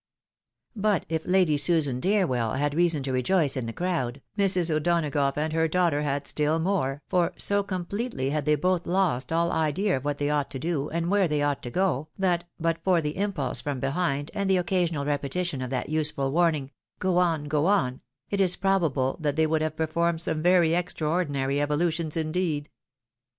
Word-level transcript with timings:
But 0.75 1.05
if 1.09 1.27
Lady 1.27 1.57
Susan 1.57 2.01
DeerweU 2.01 2.57
had 2.57 2.73
reason 2.73 3.03
to 3.03 3.13
rejoice 3.13 3.55
in 3.55 3.67
the 3.67 3.71
crowd, 3.71 4.19
Mrs. 4.35 4.71
O'Donagough 4.75 5.37
and 5.37 5.53
her 5.53 5.67
daughter 5.67 6.01
had 6.01 6.23
stiU 6.25 6.59
more; 6.59 7.03
for_ 7.11 7.39
so 7.39 7.61
completely 7.61 8.31
had 8.31 8.45
they, 8.45 8.55
both 8.55 8.87
lost 8.87 9.31
aU 9.31 9.51
idea 9.51 9.97
of 9.97 10.03
what 10.03 10.17
they 10.17 10.27
ought 10.31 10.49
to 10.49 10.57
do, 10.57 10.89
and 10.89 11.11
where 11.11 11.27
they 11.27 11.43
ought 11.43 11.61
to 11.61 11.69
go, 11.69 12.07
that 12.17 12.45
but 12.59 12.83
for 12.83 12.99
the 12.99 13.15
impulse 13.15 13.61
from 13.61 13.79
behind, 13.79 14.31
and 14.33 14.49
the 14.49 14.57
occasional 14.57 15.05
repetition 15.05 15.61
of 15.61 15.69
that 15.69 15.89
useful 15.89 16.31
warning," 16.31 16.71
Go 16.97 17.19
on— 17.19 17.43
go 17.45 17.67
on," 17.67 18.01
it 18.31 18.41
is 18.41 18.55
probable 18.55 19.17
that 19.19 19.35
they 19.35 19.45
would 19.45 19.61
have 19.61 19.75
performed 19.77 20.19
some 20.21 20.41
very 20.41 20.73
extraordinary 20.73 21.61
evolutions 21.61 22.17
indeed. 22.17 22.71